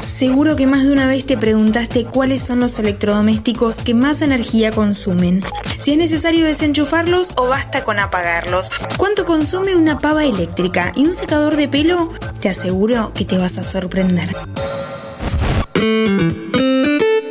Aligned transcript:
Seguro 0.00 0.56
que 0.56 0.66
más 0.66 0.84
de 0.84 0.92
una 0.92 1.06
vez 1.06 1.26
te 1.26 1.36
preguntaste 1.36 2.04
cuáles 2.04 2.42
son 2.42 2.60
los 2.60 2.78
electrodomésticos 2.78 3.76
que 3.76 3.94
más 3.94 4.22
energía 4.22 4.70
consumen. 4.70 5.42
Si 5.78 5.92
es 5.92 5.98
necesario 5.98 6.44
desenchufarlos 6.44 7.32
o 7.36 7.48
basta 7.48 7.84
con 7.84 7.98
apagarlos. 7.98 8.70
¿Cuánto 8.96 9.24
consume 9.24 9.74
una 9.74 9.98
pava 9.98 10.24
eléctrica 10.24 10.92
y 10.94 11.06
un 11.06 11.14
secador 11.14 11.56
de 11.56 11.68
pelo? 11.68 12.12
Te 12.40 12.48
aseguro 12.48 13.12
que 13.14 13.24
te 13.24 13.38
vas 13.38 13.58
a 13.58 13.64
sorprender. 13.64 14.34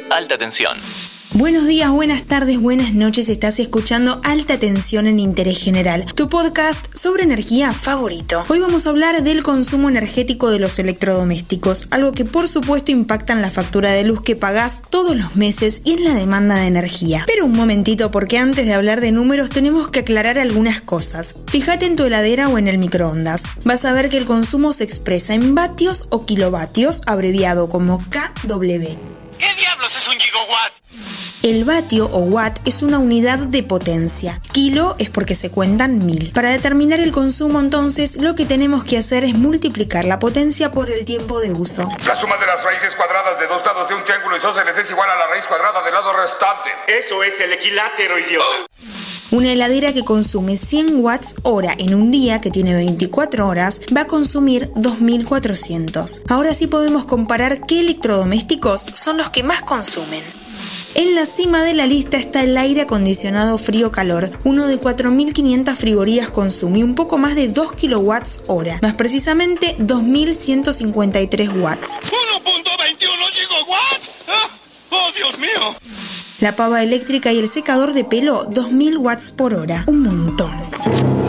Alta 0.09 0.37
tensión. 0.37 0.77
Buenos 1.35 1.65
días, 1.65 1.89
buenas 1.89 2.25
tardes, 2.25 2.61
buenas 2.61 2.93
noches. 2.93 3.27
Estás 3.27 3.57
escuchando 3.57 4.21
Alta 4.23 4.59
Tensión 4.59 5.07
en 5.07 5.19
Interés 5.19 5.59
General, 5.59 6.05
tu 6.13 6.29
podcast 6.29 6.95
sobre 6.95 7.23
energía 7.23 7.73
favorito. 7.73 8.43
Hoy 8.49 8.59
vamos 8.59 8.85
a 8.85 8.91
hablar 8.91 9.23
del 9.23 9.41
consumo 9.41 9.89
energético 9.89 10.51
de 10.51 10.59
los 10.59 10.77
electrodomésticos, 10.77 11.87
algo 11.89 12.11
que 12.11 12.23
por 12.23 12.47
supuesto 12.47 12.91
impacta 12.91 13.33
en 13.33 13.41
la 13.41 13.49
factura 13.49 13.89
de 13.89 14.03
luz 14.03 14.21
que 14.21 14.35
pagás 14.35 14.83
todos 14.91 15.15
los 15.15 15.35
meses 15.35 15.81
y 15.83 15.93
en 15.93 16.03
la 16.03 16.13
demanda 16.13 16.53
de 16.53 16.67
energía. 16.67 17.23
Pero 17.25 17.45
un 17.45 17.53
momentito, 17.53 18.11
porque 18.11 18.37
antes 18.37 18.67
de 18.67 18.73
hablar 18.75 19.01
de 19.01 19.11
números 19.11 19.49
tenemos 19.49 19.87
que 19.87 20.01
aclarar 20.01 20.37
algunas 20.37 20.81
cosas. 20.81 21.33
Fíjate 21.47 21.87
en 21.87 21.95
tu 21.95 22.03
heladera 22.03 22.47
o 22.47 22.59
en 22.59 22.67
el 22.67 22.77
microondas. 22.77 23.41
Vas 23.63 23.85
a 23.85 23.91
ver 23.91 24.09
que 24.09 24.17
el 24.17 24.25
consumo 24.25 24.71
se 24.71 24.83
expresa 24.83 25.33
en 25.33 25.55
vatios 25.55 26.05
o 26.11 26.27
kilovatios, 26.27 27.01
abreviado 27.07 27.69
como 27.69 27.97
KW. 27.97 28.85
¿Qué 29.39 29.49
diablos 29.57 29.97
es 29.97 30.07
un 30.07 30.19
gigawatt? 30.19 31.12
El 31.43 31.65
vatio 31.65 32.05
o 32.05 32.19
watt 32.19 32.59
es 32.63 32.83
una 32.83 32.99
unidad 32.99 33.37
de 33.37 33.63
potencia. 33.63 34.39
Kilo 34.53 34.95
es 34.97 35.09
porque 35.09 35.35
se 35.35 35.51
cuentan 35.51 36.05
mil. 36.05 36.31
Para 36.31 36.51
determinar 36.51 37.01
el 37.01 37.11
consumo 37.11 37.59
entonces 37.59 38.15
lo 38.15 38.33
que 38.33 38.45
tenemos 38.45 38.85
que 38.85 38.97
hacer 38.97 39.25
es 39.25 39.33
multiplicar 39.33 40.05
la 40.05 40.19
potencia 40.19 40.71
por 40.71 40.89
el 40.89 41.03
tiempo 41.03 41.41
de 41.41 41.51
uso. 41.51 41.83
La 42.07 42.15
suma 42.15 42.37
de 42.37 42.45
las 42.45 42.63
raíces 42.63 42.95
cuadradas 42.95 43.37
de 43.41 43.47
dos 43.47 43.61
lados 43.65 43.89
de 43.89 43.95
un 43.95 44.05
triángulo 44.05 44.37
isósceles 44.37 44.77
es 44.77 44.89
igual 44.89 45.09
a 45.09 45.15
la 45.17 45.27
raíz 45.27 45.45
cuadrada 45.45 45.83
del 45.83 45.93
lado 45.93 46.13
restante. 46.13 46.69
Eso 46.87 47.21
es 47.25 47.37
el 47.41 47.51
equilátero, 47.51 48.17
idiota. 48.17 48.65
Una 49.33 49.51
heladera 49.51 49.93
que 49.93 50.03
consume 50.03 50.57
100 50.57 51.03
watts 51.03 51.37
hora 51.41 51.73
en 51.75 51.95
un 51.95 52.11
día 52.11 52.39
que 52.39 52.51
tiene 52.51 52.75
24 52.75 53.47
horas 53.47 53.81
va 53.91 54.01
a 54.01 54.07
consumir 54.07 54.69
2400. 54.75 56.21
Ahora 56.29 56.53
sí 56.53 56.67
podemos 56.67 57.05
comparar 57.05 57.65
qué 57.65 57.79
electrodomésticos 57.79 58.85
son 58.93 59.17
los 59.17 59.31
que 59.31 59.41
más 59.41 59.63
consumen. 59.63 60.21
En 60.93 61.15
la 61.15 61.25
cima 61.25 61.63
de 61.63 61.73
la 61.73 61.87
lista 61.87 62.17
está 62.17 62.43
el 62.43 62.55
aire 62.55 62.81
acondicionado 62.81 63.57
frío-calor. 63.57 64.37
Uno 64.43 64.67
de 64.67 64.79
4.500 64.79 65.77
frigorías 65.77 66.29
consume 66.29 66.83
un 66.83 66.93
poco 66.93 67.17
más 67.17 67.33
de 67.33 67.47
2 67.47 67.73
kilowatts 67.73 68.41
hora, 68.45 68.77
más 68.83 68.93
precisamente 68.93 69.75
2.153 69.79 71.59
watts. 71.59 71.89
¿1.21 72.03 73.07
gigawatts? 73.31 74.11
¡Ah! 74.27 74.49
¡Oh, 74.91 75.11
Dios 75.17 75.39
mío! 75.39 76.12
La 76.43 76.57
pava 76.57 76.83
eléctrica 76.83 77.31
y 77.31 77.39
el 77.39 77.47
secador 77.47 77.93
de 77.93 78.03
pelo 78.03 78.43
2.000 78.47 78.97
watts 78.97 79.31
por 79.31 79.53
hora. 79.53 79.85
Un 79.87 80.01
montón. 80.01 80.51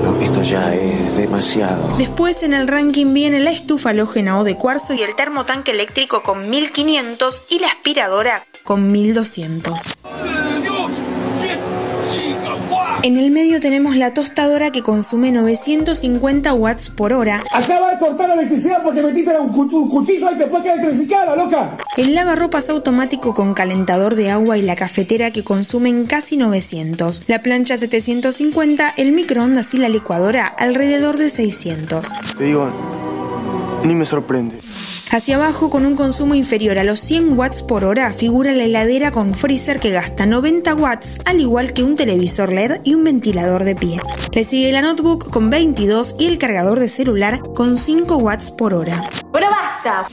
No, 0.03 0.21
esto 0.21 0.43
ya 0.43 0.75
es 0.75 1.17
demasiado. 1.17 1.97
Después 1.99 2.43
en 2.43 2.53
el 2.53 2.67
ranking 2.67 3.15
viene 3.15 3.39
la 3.39 3.53
estufa 3.53 3.91
halógena 3.91 4.37
o 4.41 4.43
de 4.43 4.57
cuarzo 4.57 4.93
y 4.93 5.03
el 5.03 5.15
termotanque 5.15 5.71
eléctrico 5.71 6.25
con 6.25 6.51
1500 6.51 7.45
y 7.49 7.61
la 7.61 7.69
aspiradora 7.69 8.45
con 8.65 8.91
1200. 8.91 9.95
En 13.05 13.19
el 13.19 13.31
medio 13.31 13.61
tenemos 13.61 13.97
la 13.97 14.15
tostadora 14.15 14.73
que 14.73 14.81
consume 14.81 15.31
950 15.31 16.55
watts 16.55 16.89
por 16.89 17.13
hora, 17.13 17.43
Acaba 17.53 17.91
de 17.91 17.99
cortar 17.99 18.31
la 18.31 18.35
electricidad 18.37 18.83
porque 18.83 19.03
metiste 19.03 19.39
un 19.39 19.53
cuchillo 19.91 20.33
y 20.33 20.39
te 20.39 20.47
puede 20.47 20.63
quedar 20.63 20.79
electrificada, 20.79 21.37
loca. 21.37 21.77
el 21.99 22.15
lavarropas 22.15 22.71
automático 22.71 23.35
con 23.35 23.53
calentador 23.53 24.15
de 24.15 24.31
agua 24.31 24.57
y 24.57 24.63
la 24.63 24.75
cafetera 24.75 25.33
que 25.33 25.45
consumen 25.45 26.07
casi 26.07 26.39
900, 26.39 27.25
la 27.27 27.43
plancha 27.43 27.77
750, 27.77 28.95
el 28.97 29.13
microondas 29.13 29.75
y 29.75 29.77
la 29.77 29.91
licuadora 29.91 30.47
alrededor 30.47 31.19
de 31.19 31.29
600. 31.29 32.09
Te 32.39 32.45
digo, 32.45 32.71
ni 33.85 33.95
me 33.95 34.07
sorprende. 34.07 34.57
Hacia 35.11 35.37
abajo, 35.37 35.71
con 35.71 35.87
un 35.87 35.97
consumo 35.97 36.35
inferior 36.35 36.79
a 36.79 36.85
los 36.85 37.01
100 37.01 37.39
watts 37.39 37.63
por 37.63 37.85
hora, 37.85 38.13
figura 38.13 38.53
la 38.53 38.65
heladera 38.65 39.13
con 39.13 39.35
freezer 39.35 39.79
que 39.79 39.91
gasta 39.91 40.27
90 40.27 40.75
watts, 40.75 41.19
al 41.25 41.41
igual 41.41 41.73
que 41.73 41.83
un 41.85 41.97
televisor 41.97 42.53
LED 42.53 42.81
y 42.85 42.95
un 42.95 43.05
ventilador 43.05 43.65
de 43.65 43.77
pie. 43.77 44.01
Le 44.33 44.45
sigue 44.45 44.73
la 44.73 44.83
notebook 44.83 45.31
con 45.31 45.51
22 45.51 46.17
y 46.19 46.27
el 46.27 46.39
cargador 46.39 46.81
de 46.81 46.89
celular 46.89 47.41
con 47.55 47.77
5 47.77 48.17
watts 48.17 48.51
por 48.51 48.75
hora. 48.75 49.09
Pero 49.33 49.47
basta. 49.51 50.07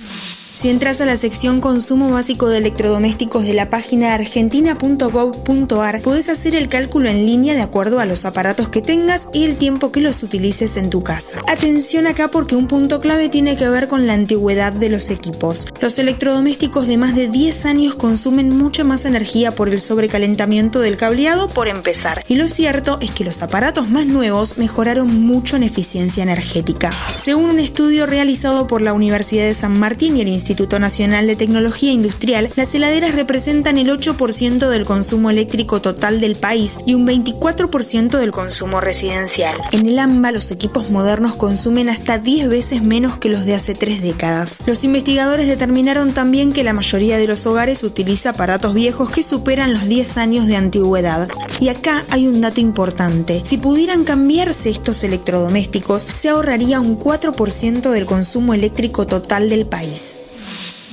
Si 0.62 0.70
entras 0.70 1.02
a 1.02 1.06
la 1.08 1.16
sección 1.16 1.60
Consumo 1.60 2.12
básico 2.12 2.48
de 2.48 2.60
electrodomésticos 2.60 3.48
de 3.48 3.56
la 3.56 3.72
página 3.72 4.14
argentina.gov.ar, 4.14 6.02
podés 6.04 6.30
hacer 6.30 6.54
el 6.54 6.70
cálculo 6.70 7.10
en 7.10 7.26
línea 7.26 7.56
de 7.56 7.64
acuerdo 7.64 8.00
a 8.00 8.06
los 8.06 8.26
aparatos 8.26 8.70
que 8.70 8.84
tengas 8.84 9.28
y 9.34 9.46
el 9.46 9.58
tiempo 9.58 9.92
que 9.92 10.02
los 10.02 10.22
utilices 10.22 10.78
en 10.78 10.92
tu 10.92 11.02
casa. 11.02 11.42
Atención 11.48 12.06
acá 12.06 12.28
porque 12.28 12.56
un 12.56 12.68
punto 12.68 13.00
clave 13.00 13.28
tiene 13.28 13.58
que 13.58 13.68
ver 13.70 13.88
con 13.88 14.06
la 14.06 14.14
antigüedad 14.14 14.72
de 14.72 14.90
los 14.90 15.10
equipos. 15.10 15.66
Los 15.80 15.98
electrodomésticos 15.98 16.86
de 16.86 16.98
más 16.98 17.16
de 17.16 17.28
10 17.28 17.66
años 17.66 17.96
consumen 17.96 18.56
mucha 18.56 18.84
más 18.84 19.06
energía 19.06 19.50
por 19.50 19.68
el 19.68 19.82
sobrecalentamiento 19.82 20.80
del 20.80 20.96
cableado 20.96 21.48
por 21.48 21.70
empezar. 21.70 22.24
Y 22.28 22.36
lo 22.36 22.48
cierto 22.48 23.00
es 23.02 23.10
que 23.10 23.26
los 23.26 23.42
aparatos 23.42 23.90
más 23.90 24.06
nuevos 24.06 24.60
mejoraron 24.60 25.22
mucho 25.22 25.56
en 25.56 25.64
eficiencia 25.64 26.22
energética. 26.22 26.96
Según 27.16 27.50
un 27.50 27.60
estudio 27.60 28.06
realizado 28.06 28.68
por 28.68 28.84
la 28.84 28.94
Universidad 28.94 29.46
de 29.46 29.56
San 29.56 29.80
Martín 29.80 30.18
y 30.18 30.22
el 30.22 30.28
Instituto 30.28 30.51
Nacional 30.80 31.28
de 31.28 31.36
Tecnología 31.36 31.94
Industrial, 31.94 32.50
las 32.56 32.76
heladeras 32.76 33.16
representan 33.16 33.78
el 33.78 33.90
8% 33.90 34.70
del 34.70 34.86
consumo 34.86 35.30
eléctrico 35.30 35.82
total 35.82 36.20
del 36.20 36.36
país 36.36 36.78
y 36.86 36.94
un 36.94 37.08
24% 37.08 38.20
del 38.20 38.32
consumo 38.32 38.82
residencial. 38.82 39.56
En 39.72 39.86
el 39.86 39.98
AMBA, 39.98 40.32
los 40.32 40.52
equipos 40.52 40.90
modernos 40.90 41.36
consumen 41.36 41.88
hasta 41.90 42.18
10 42.18 42.50
veces 42.50 42.84
menos 42.84 43.18
que 43.18 43.30
los 43.30 43.46
de 43.46 43.56
hace 43.56 43.74
3 43.76 44.02
décadas. 44.02 44.62
Los 44.66 44.84
investigadores 44.84 45.48
determinaron 45.48 46.14
también 46.14 46.52
que 46.52 46.66
la 46.66 46.74
mayoría 46.74 47.18
de 47.18 47.28
los 47.28 47.46
hogares 47.46 47.84
utiliza 47.84 48.32
aparatos 48.32 48.74
viejos 48.74 49.10
que 49.10 49.24
superan 49.24 49.74
los 49.74 49.88
10 49.88 50.18
años 50.18 50.48
de 50.48 50.58
antigüedad. 50.58 51.30
Y 51.60 51.70
acá 51.70 52.04
hay 52.10 52.28
un 52.28 52.42
dato 52.42 52.60
importante. 52.60 53.42
Si 53.46 53.58
pudieran 53.58 54.04
cambiarse 54.04 54.70
estos 54.70 55.04
electrodomésticos, 55.04 56.08
se 56.12 56.30
ahorraría 56.30 56.82
un 56.82 57.00
4% 57.00 57.90
del 57.90 58.06
consumo 58.06 58.54
eléctrico 58.54 59.08
total 59.08 59.50
del 59.50 59.66
país. 59.66 60.18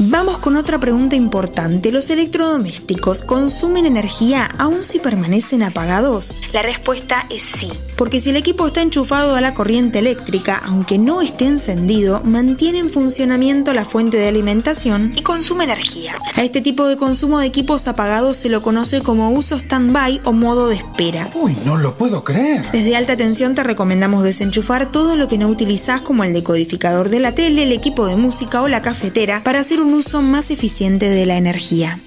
Vamos 0.00 0.38
con 0.38 0.56
otra 0.56 0.78
pregunta 0.78 1.16
importante. 1.16 1.91
¿Los 1.91 2.09
electrodomésticos 2.10 3.22
consumen 3.22 3.84
energía 3.84 4.48
aún 4.56 4.84
si 4.84 5.00
permanecen 5.00 5.64
apagados? 5.64 6.36
La 6.53 6.62
respuesta 6.62 7.26
es 7.31 7.42
sí, 7.42 7.69
porque 7.97 8.20
si 8.20 8.31
el 8.31 8.37
equipo 8.37 8.69
está 8.69 8.81
enchufado 8.81 9.34
a 9.34 9.41
la 9.41 9.54
corriente 9.54 9.98
eléctrica, 9.98 10.62
aunque 10.64 10.98
no 10.98 11.20
esté 11.20 11.47
encendido, 11.47 12.22
mantiene 12.22 12.78
en 12.78 12.91
funcionamiento 12.91 13.75
la 13.75 13.84
fuente 13.84 14.19
de 14.19 14.28
alimentación 14.28 15.14
y 15.16 15.22
consume 15.22 15.64
energía. 15.64 16.16
A 16.37 16.44
este 16.44 16.60
tipo 16.60 16.87
de 16.87 16.97
consumo 16.97 17.41
de 17.41 17.47
equipos 17.47 17.88
apagados 17.88 18.37
se 18.37 18.50
lo 18.50 18.62
conoce 18.62 19.00
como 19.00 19.32
uso 19.32 19.56
stand-by 19.56 20.20
o 20.22 20.31
modo 20.31 20.69
de 20.69 20.76
espera. 20.76 21.28
Uy, 21.34 21.56
no 21.64 21.76
lo 21.76 21.97
puedo 21.97 22.22
creer. 22.22 22.70
Desde 22.70 22.94
alta 22.94 23.16
tensión 23.16 23.56
te 23.56 23.64
recomendamos 23.64 24.22
desenchufar 24.22 24.92
todo 24.92 25.16
lo 25.16 25.26
que 25.26 25.38
no 25.38 25.48
utilizás 25.48 26.03
como 26.03 26.22
el 26.22 26.34
decodificador 26.34 27.08
de 27.08 27.19
la 27.19 27.34
tele, 27.34 27.64
el 27.64 27.72
equipo 27.72 28.06
de 28.06 28.14
música 28.14 28.62
o 28.62 28.69
la 28.69 28.81
cafetera 28.81 29.42
para 29.42 29.58
hacer 29.58 29.81
un 29.81 29.88
uso 29.94 30.22
más 30.22 30.50
eficiente 30.50 31.09
de 31.09 31.26
la 31.26 31.37
energía. 31.37 31.99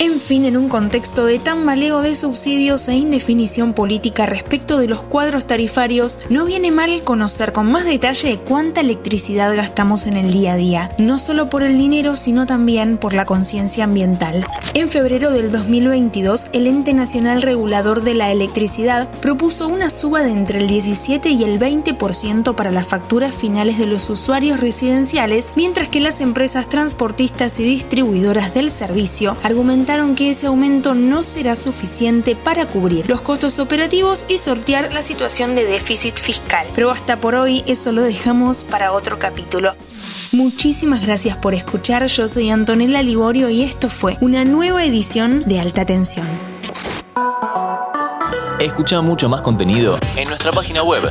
En 0.00 0.18
fin, 0.18 0.46
en 0.46 0.56
un 0.56 0.70
contexto 0.70 1.26
de 1.26 1.38
tambaleo 1.38 2.00
de 2.00 2.14
subsidios 2.14 2.88
e 2.88 2.94
indefinición 2.94 3.74
política 3.74 4.24
respecto 4.24 4.78
de 4.78 4.88
los 4.88 5.02
cuadros 5.02 5.46
tarifarios, 5.46 6.20
no 6.30 6.46
viene 6.46 6.70
mal 6.70 7.04
conocer 7.04 7.52
con 7.52 7.70
más 7.70 7.84
detalle 7.84 8.38
cuánta 8.38 8.80
electricidad 8.80 9.54
gastamos 9.54 10.06
en 10.06 10.16
el 10.16 10.32
día 10.32 10.54
a 10.54 10.56
día, 10.56 10.90
no 10.96 11.18
solo 11.18 11.50
por 11.50 11.64
el 11.64 11.76
dinero, 11.76 12.16
sino 12.16 12.46
también 12.46 12.96
por 12.96 13.12
la 13.12 13.26
conciencia 13.26 13.84
ambiental. 13.84 14.46
En 14.72 14.88
febrero 14.88 15.32
del 15.32 15.50
2022, 15.50 16.48
el 16.54 16.66
Ente 16.66 16.94
Nacional 16.94 17.42
Regulador 17.42 18.02
de 18.02 18.14
la 18.14 18.32
Electricidad 18.32 19.10
propuso 19.20 19.68
una 19.68 19.90
suba 19.90 20.22
de 20.22 20.32
entre 20.32 20.60
el 20.60 20.68
17 20.68 21.28
y 21.28 21.44
el 21.44 21.58
20% 21.58 22.54
para 22.54 22.70
las 22.70 22.86
facturas 22.86 23.34
finales 23.34 23.76
de 23.76 23.86
los 23.86 24.08
usuarios 24.08 24.60
residenciales, 24.60 25.52
mientras 25.56 25.88
que 25.88 26.00
las 26.00 26.22
empresas 26.22 26.70
transportistas 27.20 27.60
y 27.60 27.64
distribuidoras 27.64 28.54
del 28.54 28.70
servicio 28.70 29.36
argumentaron 29.42 30.14
que 30.14 30.30
ese 30.30 30.46
aumento 30.46 30.94
no 30.94 31.22
será 31.22 31.54
suficiente 31.54 32.34
para 32.34 32.64
cubrir 32.64 33.10
los 33.10 33.20
costos 33.20 33.58
operativos 33.58 34.24
y 34.26 34.38
sortear 34.38 34.90
la 34.90 35.02
situación 35.02 35.54
de 35.54 35.66
déficit 35.66 36.16
fiscal. 36.16 36.66
Pero 36.74 36.90
hasta 36.90 37.20
por 37.20 37.34
hoy 37.34 37.62
eso 37.66 37.92
lo 37.92 38.00
dejamos 38.02 38.64
para 38.64 38.92
otro 38.92 39.18
capítulo. 39.18 39.74
Muchísimas 40.32 41.04
gracias 41.04 41.36
por 41.36 41.52
escuchar, 41.52 42.06
yo 42.06 42.26
soy 42.26 42.48
Antonella 42.48 43.02
Liborio 43.02 43.50
y 43.50 43.64
esto 43.64 43.90
fue 43.90 44.16
una 44.22 44.46
nueva 44.46 44.82
edición 44.82 45.44
de 45.44 45.60
Alta 45.60 45.84
Tensión. 45.84 46.26
Escucha 48.60 49.02
mucho 49.02 49.28
más 49.28 49.42
contenido 49.42 49.98
en 50.16 50.26
nuestra 50.26 50.52
página 50.52 50.82
web 50.82 51.02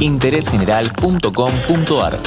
interésgeneral.com.ar. 0.00 2.18